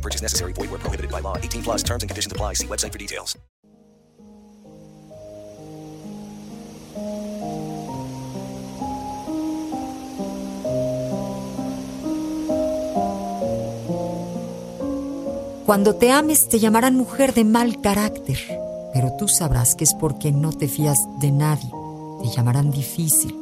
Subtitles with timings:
[0.00, 0.52] Purchase necessary.
[0.54, 1.36] Void where prohibited by law.
[1.36, 2.54] 18 plus terms and conditions apply.
[2.54, 3.36] See website for details.
[15.70, 18.38] Cuando te ames te llamarán mujer de mal carácter,
[18.92, 21.70] pero tú sabrás que es porque no te fías de nadie.
[22.24, 23.36] Te llamarán difícil,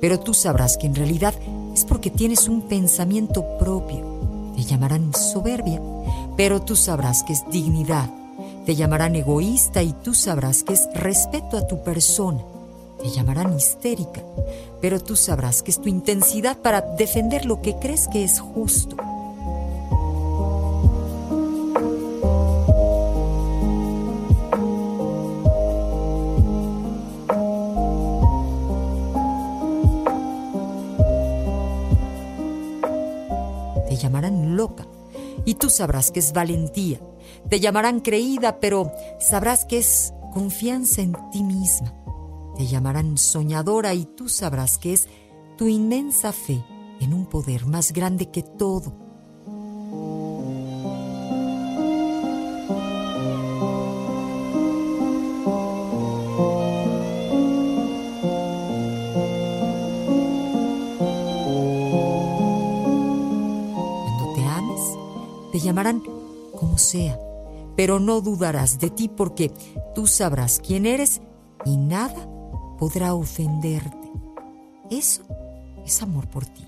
[0.00, 1.34] pero tú sabrás que en realidad
[1.74, 4.13] es porque tienes un pensamiento propio.
[4.54, 5.80] Te llamarán soberbia,
[6.36, 8.08] pero tú sabrás que es dignidad.
[8.64, 12.40] Te llamarán egoísta y tú sabrás que es respeto a tu persona.
[13.02, 14.22] Te llamarán histérica,
[14.80, 18.96] pero tú sabrás que es tu intensidad para defender lo que crees que es justo.
[33.94, 34.88] Te llamarán loca
[35.44, 36.98] y tú sabrás que es valentía.
[37.48, 41.94] Te llamarán creída, pero sabrás que es confianza en ti misma.
[42.56, 45.06] Te llamarán soñadora y tú sabrás que es
[45.56, 46.64] tu inmensa fe
[46.98, 49.03] en un poder más grande que todo.
[65.54, 66.02] Te llamarán
[66.58, 67.16] como sea,
[67.76, 69.52] pero no dudarás de ti porque
[69.94, 71.20] tú sabrás quién eres
[71.64, 72.28] y nada
[72.76, 74.10] podrá ofenderte.
[74.90, 75.22] Eso
[75.86, 76.66] es amor por ti.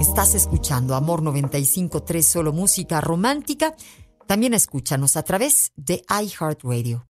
[0.00, 3.74] Estás escuchando Amor 95.3 Solo Música Romántica.
[4.26, 7.04] También escúchanos a través de iHeartRadio.